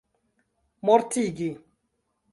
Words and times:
mortigi 0.85 1.49